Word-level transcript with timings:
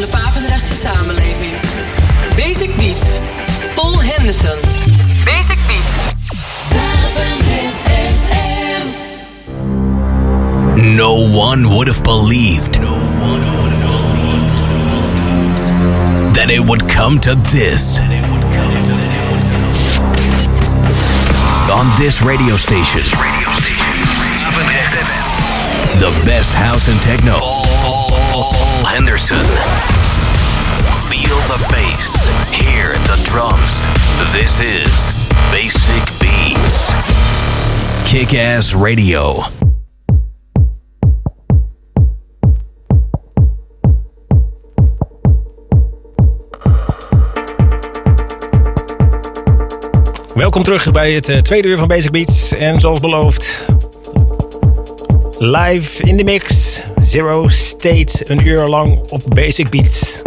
van 0.00 0.42
de 0.42 0.74
samenleving. 0.74 1.54
Basic 2.36 2.76
Beats. 2.76 3.20
Paul 3.74 4.00
Henderson. 4.00 4.58
Basic 5.24 5.58
Beats. 5.66 6.12
No 10.76 11.14
one 11.14 11.74
would 11.74 11.88
have 11.88 12.02
believed. 12.02 12.74
That 16.34 16.50
it 16.50 16.60
would 16.60 16.88
come 16.88 17.18
to 17.20 17.34
this. 17.52 18.00
On 21.70 21.92
this 21.96 22.22
radio 22.22 22.56
station. 22.56 23.02
The 25.98 26.10
best 26.24 26.54
house 26.54 26.88
and 26.88 27.00
techno. 27.02 27.38
Paul 28.34 28.84
Henderson. 28.84 29.93
The 31.54 31.68
bass. 31.70 32.12
Hear 32.50 32.92
the 32.92 33.22
drums. 33.30 33.86
This 34.32 34.58
is 34.58 35.12
Basic 35.52 36.18
Beats. 36.18 36.92
Kick 38.06 38.34
Ass 38.34 38.74
Radio. 38.74 39.44
Welkom 50.34 50.62
terug 50.62 50.92
bij 50.92 51.12
het 51.12 51.28
uh, 51.28 51.38
tweede 51.38 51.68
uur 51.68 51.78
van 51.78 51.88
Basic 51.88 52.10
Beats. 52.10 52.52
En 52.52 52.80
zoals 52.80 53.00
beloofd, 53.00 53.64
live 55.38 56.02
in 56.02 56.16
de 56.16 56.24
mix. 56.24 56.80
Zero 57.00 57.48
State, 57.48 58.30
een 58.30 58.46
uur 58.46 58.62
lang 58.62 59.10
op 59.10 59.22
Basic 59.28 59.70
Beats. 59.70 60.22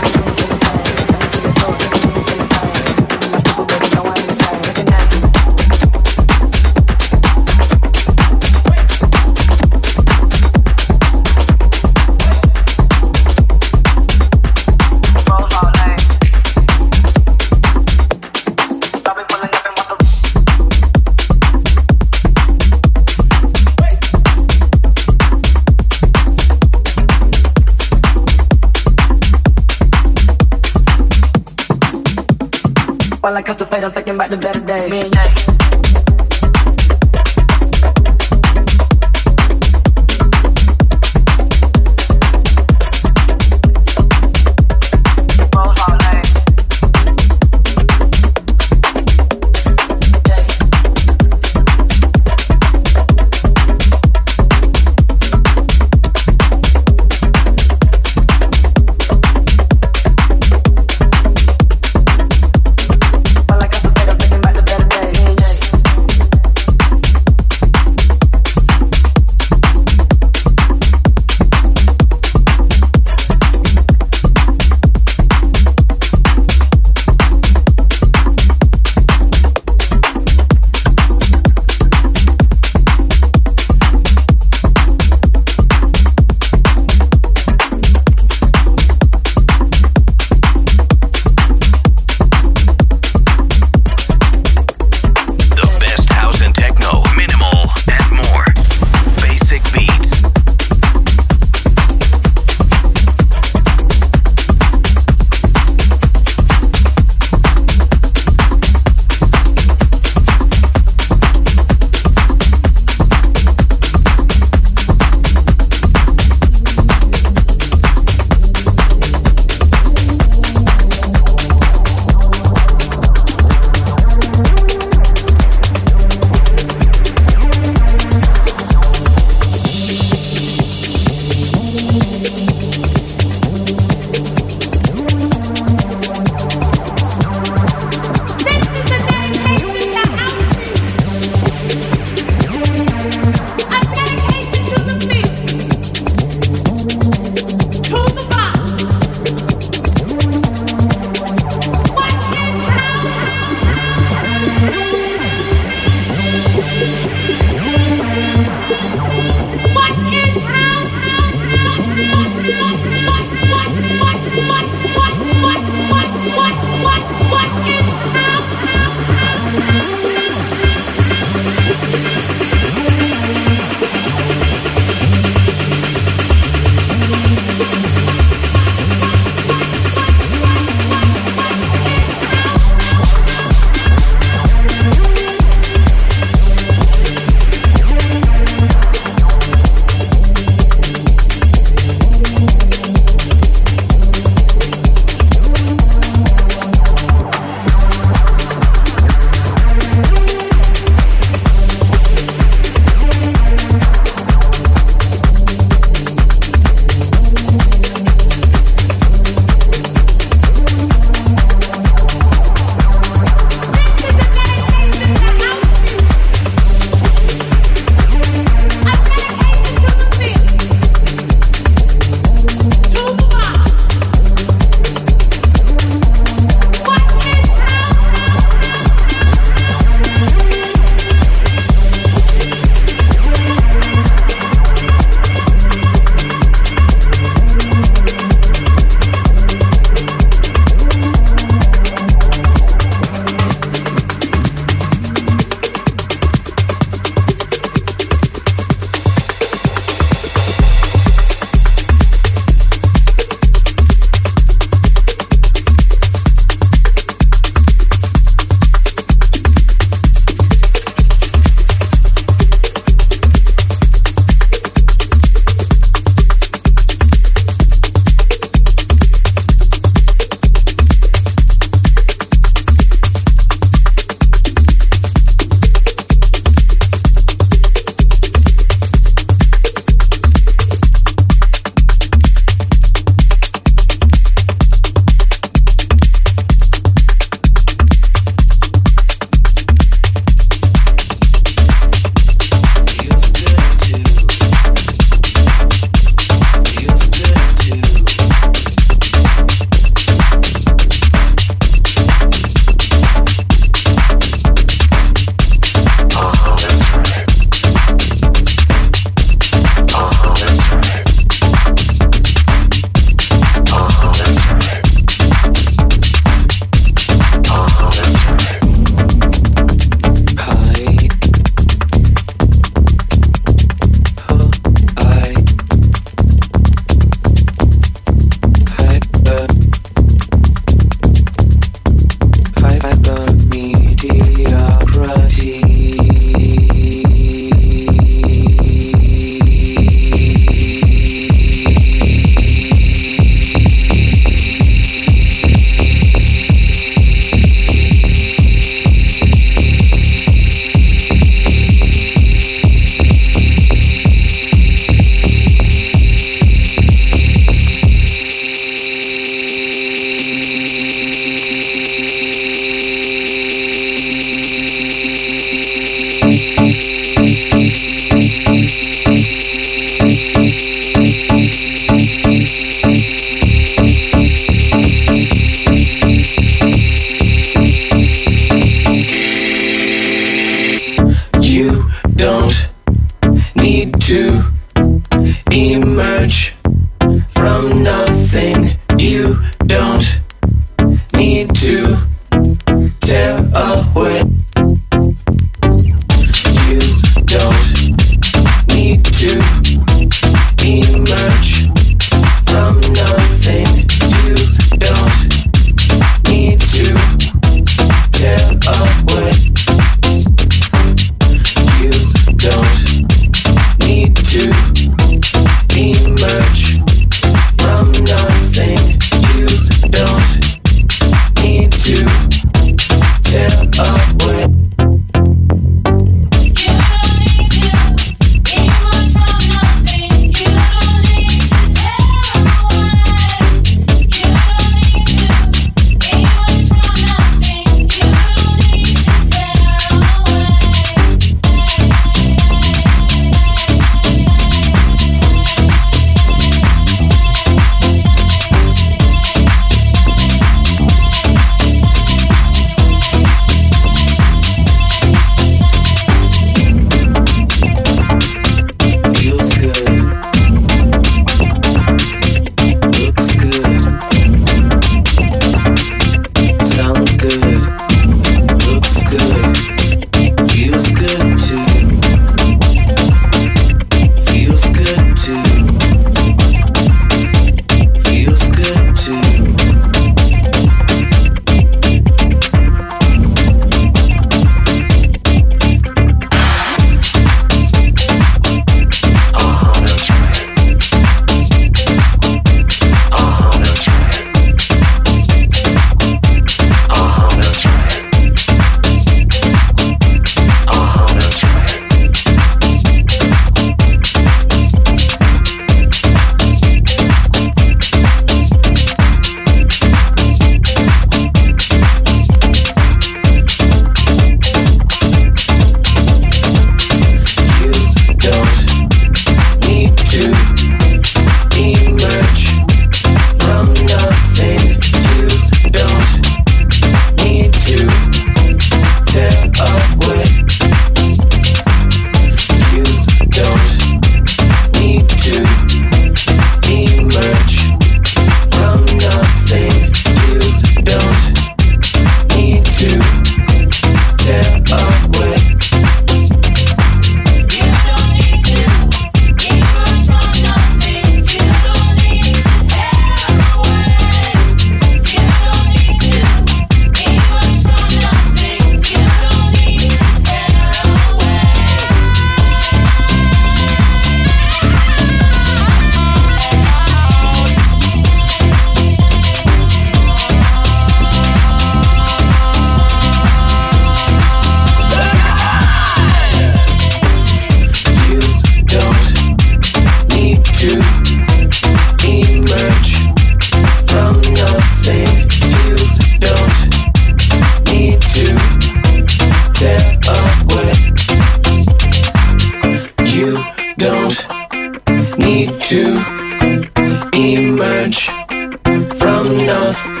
knows. 599.51 600.00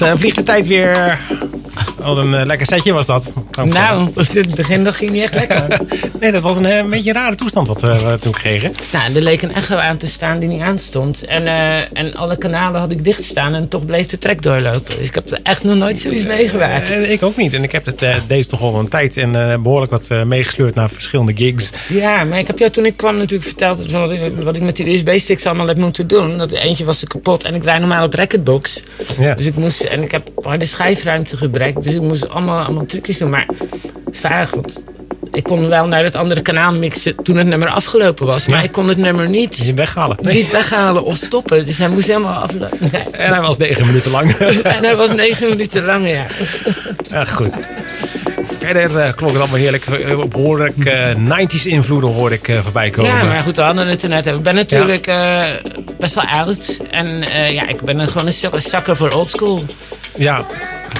Wat 0.00 0.08
eh, 0.08 0.18
vliegt 0.18 0.36
de 0.36 0.42
tijd 0.42 0.66
weer. 0.66 1.18
Wat 1.96 2.16
een 2.16 2.34
eh, 2.34 2.46
lekker 2.46 2.66
setje 2.66 2.92
was 2.92 3.06
dat. 3.06 3.32
Nou, 3.64 4.08
het 4.14 4.54
begin 4.54 4.84
dat 4.84 4.94
ging 4.94 5.10
niet 5.10 5.22
echt 5.22 5.34
lekker. 5.34 5.66
Nee, 6.20 6.32
dat 6.32 6.42
was 6.42 6.56
een, 6.56 6.66
eh, 6.66 6.76
een 6.76 6.90
beetje 6.90 7.10
een 7.10 7.16
rare 7.16 7.34
toestand 7.34 7.66
wat 7.66 7.82
eh, 7.82 7.98
we 7.98 8.18
toen 8.18 8.32
kregen. 8.32 8.72
nou, 8.92 9.14
er 9.14 9.22
leek 9.22 9.42
een 9.42 9.54
echo 9.54 9.76
aan 9.76 9.96
te 9.96 10.06
staan 10.06 10.38
die 10.38 10.48
niet 10.48 10.60
aanstond. 10.60 11.24
En, 11.24 11.46
eh, 11.46 11.98
en 11.98 12.14
alle 12.14 12.36
kanalen 12.36 12.80
had 12.80 12.90
ik 12.90 13.04
dicht 13.04 13.24
staan 13.24 13.54
en 13.54 13.68
toch 13.68 13.86
bleef 13.86 14.06
de 14.06 14.18
track 14.18 14.42
doorlopen. 14.42 14.96
Dus 14.98 15.06
ik 15.06 15.14
heb 15.14 15.30
er 15.30 15.40
echt 15.42 15.64
nog 15.64 15.76
nooit 15.76 15.98
zoiets 15.98 16.26
meegemaakt. 16.26 16.90
Ik 16.90 17.22
ook 17.22 17.36
niet. 17.36 17.54
En 17.54 17.62
ik 17.62 17.72
heb 17.72 17.84
het, 17.84 18.04
deze 18.26 18.48
toch 18.48 18.62
al 18.62 18.78
een 18.78 18.88
tijd 18.88 19.16
en 19.16 19.50
eh, 19.50 19.62
behoorlijk 19.62 19.92
wat 19.92 20.10
meegesleurd 20.26 20.74
naar 20.74 20.90
verschillende 20.90 21.36
gigs. 21.36 21.70
Ja, 21.88 22.24
maar 22.24 22.38
ik 22.38 22.46
heb 22.46 22.58
jou 22.58 22.70
toen 22.70 22.86
ik 22.86 22.96
kwam 22.96 23.16
natuurlijk 23.16 23.48
verteld 23.48 23.90
wat, 23.90 24.10
ik, 24.10 24.20
wat 24.42 24.56
ik 24.56 24.62
met 24.62 24.76
die 24.76 24.94
USB-sticks 24.94 25.46
allemaal 25.46 25.66
heb 25.66 25.76
moeten 25.76 26.06
doen. 26.06 26.38
Dat 26.38 26.52
eentje 26.52 26.84
was 26.84 27.02
er 27.02 27.08
kapot 27.08 27.44
en 27.44 27.54
ik 27.54 27.64
rijd 27.64 27.80
normaal 27.80 28.04
op 28.04 28.14
Recordbox. 28.14 28.82
Ja. 29.18 29.34
Dus 29.34 29.46
ik 29.46 29.56
moest, 29.56 29.80
en 29.80 30.02
ik 30.02 30.10
heb 30.10 30.30
harde 30.42 30.64
schijfruimtegebrek, 30.64 31.82
dus 31.82 31.94
ik 31.94 32.00
moest 32.00 32.28
allemaal, 32.28 32.64
allemaal 32.64 32.86
trucjes 32.86 33.18
doen. 33.18 33.30
Maar 33.30 33.46
het 34.04 34.14
is 34.14 34.20
vaag, 34.20 34.50
want 34.50 34.84
ik 35.32 35.42
kon 35.42 35.68
wel 35.68 35.86
naar 35.86 36.04
het 36.04 36.14
andere 36.14 36.40
kanaal 36.40 36.72
mixen 36.72 37.14
toen 37.22 37.36
het 37.36 37.46
nummer 37.46 37.68
afgelopen 37.68 38.26
was. 38.26 38.46
Maar 38.46 38.58
Ja. 38.58 38.64
ik 38.64 38.72
kon 38.72 38.88
het 38.88 38.96
nummer 38.98 39.28
niet, 39.28 39.62
Die 39.62 39.74
weghalen. 39.74 40.16
niet 40.20 40.50
weghalen 40.50 41.04
of 41.04 41.16
stoppen. 41.16 41.64
Dus 41.64 41.78
hij 41.78 41.88
moest 41.88 42.06
helemaal 42.06 42.34
aflopen. 42.42 42.78
Nee. 42.92 43.02
En 43.10 43.32
hij 43.32 43.40
was 43.40 43.56
negen 43.58 43.86
minuten 43.86 44.10
lang. 44.10 44.32
En 44.76 44.84
hij 44.84 44.96
was 44.96 45.12
negen 45.12 45.48
minuten 45.48 45.84
lang, 45.84 46.08
ja. 46.08 46.26
Ja, 47.10 47.24
goed. 47.24 47.68
Verder 48.58 48.96
eh, 48.98 49.12
klonk 49.14 49.32
het 49.32 49.40
allemaal 49.40 49.58
heerlijk. 49.58 49.86
Eh, 49.86 50.24
behoorlijk 50.24 50.84
eh 50.84 51.14
90s 51.14 51.66
invloeden 51.66 52.10
hoorde 52.12 52.34
ik 52.34 52.48
eh, 52.48 52.58
voorbij 52.62 52.90
komen. 52.90 53.10
Ja, 53.10 53.24
maar 53.24 53.42
goed, 53.42 53.56
we 53.56 53.62
hadden 53.62 53.86
het 53.88 54.02
er 54.02 54.08
net. 54.08 54.26
Ik 54.26 54.42
ben 54.42 54.54
natuurlijk 54.54 55.06
eh, 55.06 55.38
best 55.98 56.14
wel 56.14 56.24
oud. 56.24 56.76
En 56.90 57.22
eh, 57.22 57.52
ja, 57.52 57.68
ik 57.68 57.80
ben 57.80 58.08
gewoon 58.08 58.26
een 58.26 58.32
zak- 58.32 58.60
zakker 58.60 58.96
voor 58.96 59.10
oldschool. 59.12 59.64
Ja, 60.16 60.42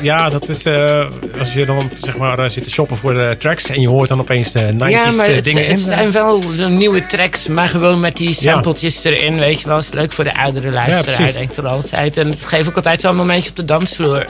ja, 0.03 0.31
dat 0.31 0.49
is 0.49 0.65
eh, 0.65 1.07
als 1.39 1.53
je 1.53 1.67
dan 1.67 1.91
zeg 2.01 2.17
maar 2.17 2.39
eh, 2.39 2.51
zit 2.51 2.65
te 2.65 2.71
shoppen 2.71 2.97
voor 2.97 3.15
de 3.15 3.35
tracks 3.39 3.69
en 3.71 3.81
je 3.81 3.89
hoort 3.89 4.09
dan 4.09 4.21
opeens 4.21 4.53
de 4.53 4.73
90s 4.73 4.89
Ja, 4.89 5.11
maar 5.11 5.27
eh, 5.27 5.35
het, 5.35 5.45
dingen 5.45 5.63
het 5.69 5.79
in. 5.79 5.85
zijn 5.85 6.13
wel 6.13 6.41
de 6.57 6.69
nieuwe 6.69 7.07
tracks, 7.07 7.47
maar 7.47 7.69
gewoon 7.69 8.01
met 8.01 8.17
die 8.17 8.33
sampletjes 8.33 9.05
erin, 9.05 9.41
weet 9.41 9.61
je 9.61 9.69
wel. 9.69 9.79
is 9.79 9.93
leuk 9.93 10.13
voor 10.13 10.25
de 10.25 10.35
oudere 10.35 10.71
luisteraar, 10.71 11.17
precies. 11.17 11.33
denk 11.35 11.51
ik 11.51 11.57
er 11.57 11.67
altijd. 11.67 12.17
En 12.17 12.31
het 12.31 12.45
geeft 12.45 12.69
ook 12.69 12.77
altijd 12.77 13.03
wel 13.03 13.11
een 13.11 13.17
momentje 13.19 13.51
op 13.51 13.57
de 13.57 13.65
dansvloer. 13.65 14.27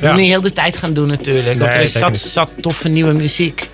Ja. 0.00 0.10
moet 0.10 0.20
niet 0.20 0.28
heel 0.28 0.40
de 0.40 0.52
tijd 0.52 0.76
gaan 0.76 0.92
doen 0.92 1.08
natuurlijk, 1.08 1.58
want 1.58 1.70
Nee, 1.70 1.78
er 1.78 1.84
is 1.84 1.92
zat, 1.92 2.16
zat 2.16 2.54
toffe 2.60 2.88
nieuwe 2.88 3.12
muziek. 3.12 3.68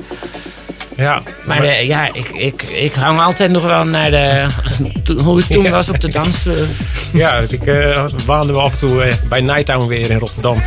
Ja, 0.97 1.23
Maar 1.47 1.63
eh, 1.65 1.87
ja, 1.87 2.09
ik, 2.13 2.29
ik, 2.29 2.63
ik 2.63 2.93
hang 2.93 3.21
altijd 3.21 3.51
nog 3.51 3.63
wel 3.63 3.85
naar 3.85 4.11
de, 4.11 4.47
to- 5.05 5.23
hoe 5.25 5.37
het 5.37 5.51
toen 5.51 5.71
was 5.71 5.89
op 5.89 6.01
de 6.01 6.09
dansvloer. 6.09 6.67
ja, 7.13 7.41
dus 7.41 7.53
ik 7.53 7.63
eh 7.67 8.05
waande 8.27 8.53
me 8.53 8.59
af 8.59 8.73
en 8.73 8.79
toe 8.89 9.03
eh, 9.03 9.15
bij 9.29 9.41
Nighttown 9.41 9.87
weer 9.87 10.11
in 10.11 10.19
Rotterdam. 10.19 10.63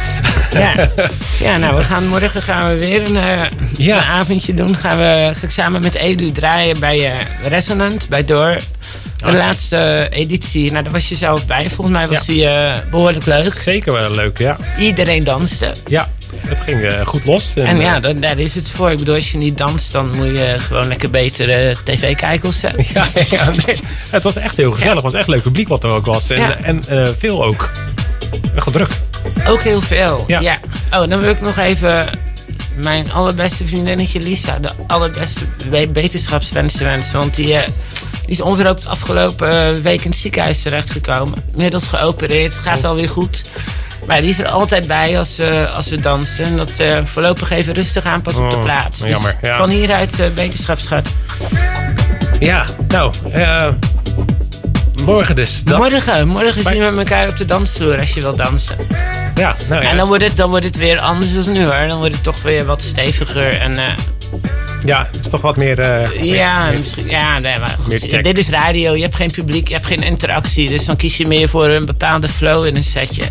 Ja. 0.51 0.73
ja, 1.47 1.57
nou, 1.57 1.75
we 1.75 1.83
gaan, 1.83 2.07
morgen 2.07 2.41
gaan 2.41 2.69
we 2.69 2.85
weer 2.85 3.05
een, 3.09 3.17
eh, 3.17 3.41
Ja. 3.77 3.97
een 3.97 4.03
avondje 4.03 4.53
doen. 4.53 4.75
Gaan 4.75 4.97
we 4.97 5.31
ga 5.33 5.43
ik 5.43 5.49
samen 5.49 5.81
met 5.81 5.95
Edu 5.95 6.31
draaien 6.31 6.79
bij 6.79 7.05
eh, 7.11 7.25
Resonant, 7.49 8.09
bij 8.09 8.25
Door. 8.25 8.57
De 9.25 9.33
laatste 9.37 10.07
editie, 10.11 10.71
nou 10.71 10.83
daar 10.83 10.91
was 10.93 11.09
je 11.09 11.15
zelf 11.15 11.45
bij. 11.45 11.69
Volgens 11.69 11.89
mij 11.97 12.07
was 12.07 12.25
Ja. 12.25 12.33
die 12.33 12.47
eh, 12.47 12.77
behoorlijk 12.91 13.25
leuk. 13.25 13.53
Zeker 13.53 13.93
wel 13.93 14.11
leuk, 14.11 14.37
ja. 14.37 14.57
Iedereen 14.79 15.23
danste. 15.23 15.71
Ja, 15.87 16.09
het 16.47 16.61
ging 16.61 16.81
eh, 16.83 17.05
goed 17.05 17.25
los. 17.25 17.53
En 17.55 17.77
eh, 17.77 17.81
ja, 17.83 17.99
dat, 17.99 18.21
daar 18.21 18.39
is 18.39 18.55
het 18.55 18.69
voor. 18.69 18.91
Ik 18.91 18.97
bedoel, 18.97 19.15
als 19.15 19.31
je 19.31 19.37
niet 19.37 19.57
danst, 19.57 19.91
dan 19.91 20.15
moet 20.15 20.39
je 20.39 20.55
gewoon 20.57 20.87
lekker 20.87 21.09
beter 21.09 21.49
eh, 21.49 21.75
tv 21.83 22.15
kijken 22.15 22.49
of 22.49 22.55
zo. 22.55 22.67
Ja, 22.93 23.05
ja, 23.29 23.51
nee. 23.65 23.79
Het 24.09 24.23
was 24.23 24.35
echt 24.35 24.57
heel 24.57 24.71
gezellig. 24.71 24.93
Het 24.93 25.03
was 25.03 25.13
echt 25.13 25.27
leuk 25.27 25.41
publiek 25.41 25.67
wat 25.67 25.83
er 25.83 25.91
ook 25.93 26.05
was. 26.05 26.29
En, 26.29 26.63
en 26.63 26.83
eh, 26.87 27.07
veel 27.17 27.43
ook. 27.45 27.71
Echt 28.55 28.71
druk. 28.73 28.89
Ook 29.47 29.61
heel 29.61 29.81
veel. 29.81 30.23
Ja. 30.27 30.39
Ja. 30.39 30.57
Oh, 30.91 31.09
dan 31.09 31.19
wil 31.19 31.29
ik 31.29 31.41
nog 31.41 31.57
even 31.57 32.09
mijn 32.75 33.11
allerbeste 33.11 33.67
vriendinnetje 33.67 34.19
Lisa, 34.21 34.59
de 34.59 34.69
allerbeste 34.87 35.39
we- 35.69 35.89
wetenschapswensen 35.93 36.85
wensen. 36.85 37.17
Want 37.19 37.35
die, 37.35 37.53
eh, 37.53 37.67
die 37.67 38.35
is 38.35 38.41
onverhoopt 38.41 38.87
afgelopen 38.87 39.75
eh, 39.75 39.81
week 39.81 40.01
in 40.03 40.09
het 40.09 40.19
ziekenhuis 40.19 40.61
terechtgekomen. 40.61 41.43
Inmiddels 41.53 41.87
geopereerd, 41.87 42.53
gaat 42.53 42.81
wel 42.81 42.95
weer 42.95 43.09
goed. 43.09 43.41
Maar 44.09 44.21
die 44.21 44.29
is 44.29 44.39
er 44.39 44.47
altijd 44.47 44.87
bij 44.87 45.17
als, 45.17 45.39
eh, 45.39 45.75
als 45.75 45.87
we 45.89 45.99
dansen. 45.99 46.45
En 46.45 46.57
dat 46.57 46.71
ze 46.71 47.01
voorlopig 47.03 47.49
even 47.49 47.73
rustig 47.73 48.05
aanpast 48.05 48.37
op 48.37 48.51
de 48.51 48.57
Oh, 48.57 48.63
plaats. 48.63 48.97
Dus 48.99 49.09
jammer, 49.09 49.37
ja. 49.41 49.57
Van 49.57 49.69
hieruit 49.69 50.19
uh. 50.19 50.25
Ja, 52.39 52.63
nou, 52.87 53.13
eh, 53.31 53.67
morgen 55.05 55.35
dus. 55.35 55.63
Dat, 55.63 55.77
Morgen, 55.77 56.27
morgen 56.27 56.63
zien 56.63 56.79
we 56.79 56.85
elkaar 56.97 57.29
op 57.29 57.37
de 57.37 57.45
dansvloer 57.45 57.99
als 57.99 58.13
je 58.13 58.21
wil 58.21 58.35
dansen. 58.35 58.75
Ja, 59.35 59.55
nou 59.69 59.83
ja. 59.83 59.89
En 59.89 59.97
dan 59.97 60.07
wordt, 60.07 60.23
het, 60.23 60.37
dan 60.37 60.49
wordt 60.49 60.65
het 60.65 60.77
weer 60.77 60.99
anders 60.99 61.43
dan 61.43 61.53
nu 61.53 61.63
hoor. 61.63 61.87
Dan 61.89 61.97
wordt 61.97 62.13
het 62.15 62.23
toch 62.23 62.41
weer 62.41 62.65
wat 62.65 62.81
steviger 62.81 63.59
en... 63.59 63.75
eh, 63.77 63.93
ja, 64.85 65.07
het 65.11 65.19
is 65.25 65.29
toch 65.31 65.41
wat 65.41 65.57
meer... 65.57 65.79
eh, 65.79 66.23
Ja, 66.23 66.63
meer- 66.69 66.79
misschien, 66.79 67.09
ja 67.09 67.39
nee, 67.39 67.59
maar 67.59 67.75
goed, 67.83 68.23
dit 68.23 68.37
is 68.37 68.49
radio, 68.49 68.95
je 68.95 69.01
hebt 69.01 69.15
geen 69.15 69.31
publiek, 69.31 69.67
je 69.67 69.73
hebt 69.73 69.85
geen 69.85 70.03
interactie. 70.03 70.67
Dus 70.67 70.85
dan 70.85 70.95
kies 70.95 71.17
je 71.17 71.27
meer 71.27 71.49
voor 71.49 71.67
een 71.69 71.85
bepaalde 71.85 72.27
flow 72.27 72.65
in 72.65 72.75
een 72.75 72.83
setje. 72.83 73.23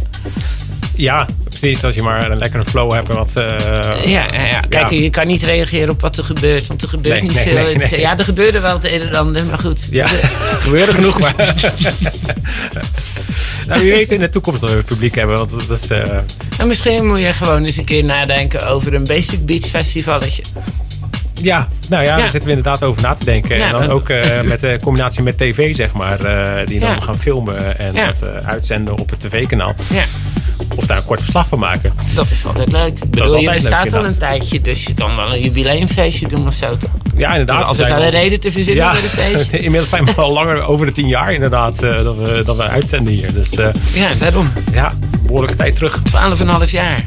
Ja, 0.99 1.27
precies. 1.45 1.85
Als 1.85 1.95
je 1.95 2.03
maar 2.03 2.31
een 2.31 2.39
lekkere 2.39 2.65
flow 2.65 2.93
hebt 2.93 3.09
en 3.09 3.15
wat... 3.15 3.31
eh, 3.35 4.05
Ja, 4.05 4.27
ja. 4.33 4.61
Kijk, 4.69 4.91
Ja. 4.91 4.97
je 4.97 5.11
kan 5.11 5.27
niet 5.27 5.43
reageren 5.43 5.91
op 5.91 6.01
wat 6.01 6.17
er 6.17 6.25
gebeurt, 6.25 6.67
want 6.67 6.83
er 6.83 6.89
gebeurt 6.89 7.15
Nee, 7.15 7.23
niet 7.23 7.35
nee, 7.45 7.53
veel. 7.53 7.75
nee. 7.91 8.01
Ja, 8.01 8.19
er 8.19 8.25
gebeurde 8.25 8.61
wel 8.61 8.75
het 8.75 8.93
een 8.93 9.01
en 9.01 9.15
ander, 9.15 9.45
maar 9.45 9.59
goed. 9.59 9.89
Ja, 9.91 10.05
er 10.13 10.59
gebeurde 10.61 10.95
genoeg. 10.95 11.21
Maar 11.21 11.35
nou, 13.67 13.81
wie 13.81 13.91
weet 13.93 14.11
in 14.11 14.21
de 14.21 14.29
toekomst 14.29 14.61
dat 14.61 14.71
we 14.71 14.77
het 14.77 14.87
publiek 14.87 15.15
hebben. 15.15 15.37
Want 15.37 15.51
dat 15.69 15.81
is... 15.83 15.89
En 16.59 16.67
misschien 16.67 17.07
moet 17.07 17.23
je 17.23 17.33
gewoon 17.33 17.65
eens 17.65 17.77
een 17.77 17.85
keer 17.85 18.05
nadenken 18.05 18.67
over 18.69 18.95
een 18.95 19.05
Basic 19.05 19.47
Beach 19.47 19.65
festivalletje. 19.67 20.43
Ja, 21.43 21.69
nou 21.89 22.03
ja, 22.05 22.09
Ja. 22.11 22.17
daar 22.17 22.31
zitten 22.31 22.51
we 22.51 22.57
inderdaad 22.57 22.83
over 22.85 23.03
na 23.03 23.15
te 23.15 23.25
denken. 23.25 23.57
Ja, 23.57 23.67
en 23.67 23.73
dan 23.73 23.91
ook 23.91 24.09
eh, 24.09 24.41
met 24.51 24.61
de 24.61 24.79
combinatie 24.83 25.23
met 25.23 25.39
tv, 25.39 25.75
zeg 25.77 25.93
maar. 25.93 26.21
eh, 26.21 26.67
die 26.67 26.81
dan 26.81 26.91
Ja. 26.91 27.01
gaan 27.01 27.19
filmen 27.19 27.79
en 27.79 27.95
dat 27.95 28.23
eh, 28.23 28.49
uitzenden 28.49 28.99
op 28.99 29.11
het 29.11 29.21
tv-kanaal. 29.21 29.73
Ja, 29.93 30.03
Of 30.77 30.87
daar 30.87 30.97
een 30.97 31.05
kort 31.05 31.21
verslag 31.21 31.49
van 31.49 31.59
maken. 31.59 31.93
dat 32.15 32.31
is 32.31 32.47
altijd 32.47 32.73
leuk. 32.73 32.93
Ik 32.93 33.11
bedoel, 33.11 33.23
altijd 33.23 33.45
je 33.45 33.51
bestaat 33.51 33.93
al 33.93 34.05
een 34.05 34.19
tijdje, 34.19 34.61
dus 34.61 34.85
je 34.85 34.95
kan 34.95 35.17
wel 35.17 35.33
een 35.35 35.41
jubileumfeestje 35.41 36.29
doen 36.29 36.47
of 36.47 36.55
zo. 36.55 36.77
toch? 36.77 36.91
Ja, 37.17 37.31
inderdaad. 37.31 37.69
Er 37.69 37.75
zijn 37.75 37.95
wel 37.95 38.03
een 38.05 38.11
reden 38.11 38.41
te 38.41 38.53
verzinnen 38.53 38.95
voor 38.95 39.03
een 39.05 39.09
feestje. 39.37 39.59
inmiddels 39.67 39.89
zijn 39.89 40.05
we 40.05 40.15
al 40.15 40.33
langer 40.33 40.63
over 40.63 40.87
de 40.87 40.93
tien 40.93 41.09
jaar 41.09 41.33
inderdaad 41.33 41.81
dat, 41.81 42.17
we, 42.17 42.43
dat 42.45 42.57
we 42.57 42.63
uitzenden 42.63 43.13
hier. 43.13 43.33
Dus 43.35 43.51
Ja, 43.95 44.09
daarom. 44.19 44.53
ja, 44.73 44.93
behoorlijke 45.23 45.57
tijd 45.57 45.75
terug. 45.75 45.99
12,5 46.65 46.71
jaar. 46.71 47.07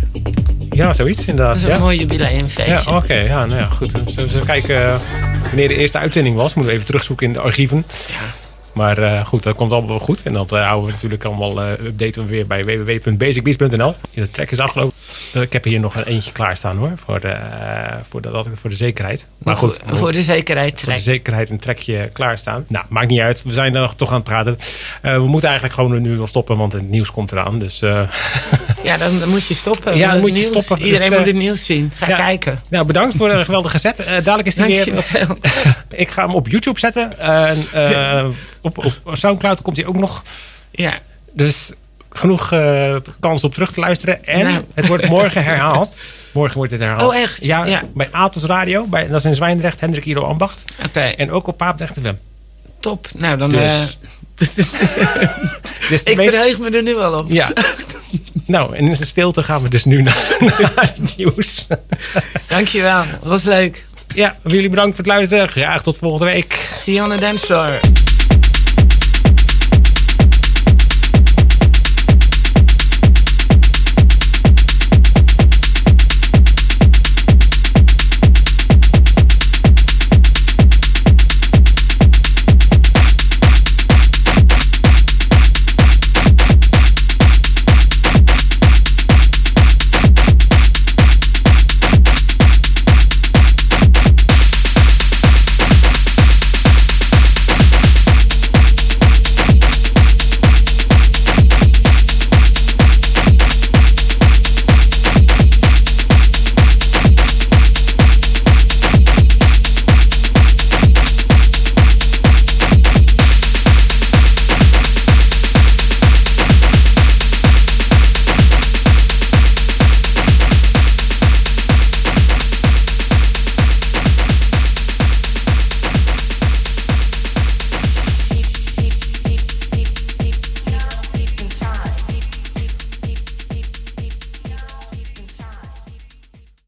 Ja, 0.76 0.94
zoiets 0.94 1.26
inderdaad. 1.26 1.54
Dat 1.54 1.56
is 1.56 1.64
een 1.64 1.70
ja. 1.76 1.80
mooi 1.80 2.00
jubileumfeestje. 2.00 2.92
Ja, 2.92 2.98
oké. 2.98 3.14
ja, 3.14 3.46
nou 3.46 3.60
ja, 3.60 3.68
goed. 3.68 3.92
Zullen 4.06 4.34
we 4.34 4.46
kijken 4.46 4.86
eh, 4.86 4.96
wanneer 5.44 5.68
de 5.68 5.76
eerste 5.76 5.98
uitzending 5.98 6.36
was? 6.36 6.54
Moeten 6.54 6.66
we 6.66 6.72
even 6.72 6.86
terugzoeken 6.86 7.28
in 7.28 7.34
de 7.34 7.40
archieven. 7.40 7.86
Maar 8.74 8.98
eh, 8.98 9.26
goed, 9.26 9.44
dat 9.44 9.56
komt 9.56 9.72
allemaal 9.72 9.90
wel 9.90 10.00
goed. 10.00 10.24
En 10.24 10.34
dat 10.34 10.52
eh, 10.52 10.64
houden 10.66 10.86
we 10.86 10.92
natuurlijk 10.92 11.24
allemaal, 11.26 11.62
eh 11.62 11.72
updaten 11.86 12.22
we 12.24 12.30
weer 12.30 12.48
bij 12.48 12.66
www.basicbeats.nl. 12.66 13.96
De 14.14 14.32
track 14.32 14.52
is 14.52 14.60
afgelopen. 14.60 14.94
Ik 15.42 15.54
heb 15.54 15.64
hier 15.64 15.80
nog 15.80 15.96
een 15.96 16.04
eentje 16.04 16.32
klaarstaan 16.32 16.78
hoor, 16.78 16.92
voor 17.06 17.20
de, 17.20 17.36
voor 18.10 18.22
de, 18.22 18.32
dat- 18.32 18.48
voor 18.54 18.70
de 18.70 18.76
zekerheid. 18.76 19.28
Maar 19.38 19.56
goed, 19.56 19.80
voor, 19.88 19.98
voor 19.98 20.12
de 20.12 20.24
zekerheid 20.24 20.70
voor 20.70 20.80
de 20.80 20.86
trek. 20.86 20.98
zekerheid 21.04 21.50
een 21.50 21.60
trekje 21.60 22.10
klaarstaan. 22.14 22.66
Nou, 22.68 22.86
maakt 22.90 23.08
niet 23.08 23.20
uit. 23.20 23.44
We 23.44 23.54
zijn 23.54 23.76
er 23.76 23.82
nog 23.82 23.96
toch 23.96 24.10
aan 24.10 24.16
het 24.16 24.24
praten. 24.24 24.58
We 25.02 25.28
moeten 25.28 25.50
eigenlijk 25.50 25.80
gewoon 25.80 26.02
nu 26.02 26.18
wel 26.18 26.28
stoppen, 26.28 26.58
want 26.58 26.74
het 26.74 26.90
nieuws 26.90 27.12
komt 27.12 27.32
eraan. 27.32 27.60
Dus 27.60 27.80
Ja, 28.84 28.98
dan, 28.98 29.20
dan 29.20 29.30
moet 29.30 29.48
je 29.48 29.54
stoppen. 29.54 29.98
Ja, 29.98 30.12
dan 30.12 30.22
moet 30.22 30.38
je 30.38 30.44
stoppen. 30.44 30.82
Iedereen 30.86 31.10
Dus, 31.10 31.18
moet 31.18 31.28
het 31.28 31.36
nieuws 31.36 31.66
zien. 31.66 31.92
Ga 31.96 32.08
ja. 32.08 32.16
kijken. 32.16 32.60
nou, 32.70 32.86
bedankt 32.86 33.16
voor 33.16 33.30
de 33.30 33.44
geweldige. 33.44 33.80
Eh, 33.90 34.06
dadelijk 34.24 34.46
is 34.48 34.56
die 34.56 34.66
weer. 34.66 34.88
Ik 35.90 36.10
ga 36.12 36.26
hem 36.26 36.36
op 36.36 36.48
YouTube 36.48 36.80
zetten. 36.80 37.20
En 37.20 37.58
eh, 37.74 38.26
op, 38.62 38.78
op 38.78 38.98
Soundcloud 39.16 39.62
komt 39.62 39.78
hij 39.78 39.86
ook 39.86 39.98
nog. 39.98 40.24
Ja. 40.72 41.00
Dus 41.34 41.72
genoeg 42.14 42.52
eh, 42.52 42.96
kans 43.20 43.44
op 43.44 43.54
terug 43.54 43.72
te 43.72 43.80
luisteren. 43.80 44.26
En 44.26 44.44
Nou. 44.52 44.64
het 44.74 44.88
wordt 44.88 45.10
morgen 45.10 45.44
herhaald. 45.44 46.00
Morgen 46.34 46.56
wordt 46.58 46.72
dit 46.72 46.80
herhaald. 46.80 47.12
Oh, 47.14 47.16
echt? 47.20 47.46
Ja, 47.46 47.66
Ja. 47.66 47.84
bij 47.94 48.10
Atos 48.12 48.44
Radio. 48.44 48.86
Bij, 48.86 49.08
dat 49.08 49.20
is 49.20 49.26
in 49.26 49.36
Zwijndrecht, 49.36 49.80
Hendrik 49.80 50.06
Iro 50.06 50.24
Ambacht. 50.26 50.66
Oké, 50.86 51.00
En 51.00 51.32
ook 51.32 51.48
op 51.48 51.58
Paapdrecht 51.58 51.98
FM. 52.02 52.14
top. 52.80 53.08
Nou, 53.16 53.38
dan... 53.38 53.50
Dus. 53.50 53.98
eh, 54.38 54.48
Dus 55.90 56.04
de 56.04 56.12
ik 56.12 56.18
meest- 56.18 56.30
verheug 56.30 56.60
me 56.60 56.70
er 56.70 56.84
nu 56.84 56.96
al 56.98 57.18
op. 57.20 57.26
Ja. 57.30 57.52
nou, 58.46 58.76
en 58.76 58.86
in 58.88 58.94
de 58.94 59.06
stilte 59.06 59.44
gaan 59.44 59.62
we 59.62 59.70
dus 59.70 59.86
nu 59.86 60.02
naar, 60.02 60.38
naar 60.60 60.94
het 60.98 61.18
nieuws. 61.18 61.68
Dankjewel. 62.48 63.04
Dat 63.20 63.30
was 63.30 63.44
leuk. 63.44 63.86
ja, 64.16 64.36
jullie 64.46 64.70
bedankt 64.70 64.96
voor 64.96 65.06
het 65.06 65.14
luisteren. 65.14 65.50
Graag 65.50 65.82
tot 65.84 65.98
volgende 65.98 66.26
week. 66.26 66.70
See 66.80 66.94
you 66.94 67.10
on 67.10 67.16
the 67.16 67.22
dance 67.22 67.46
floor. 67.46 67.80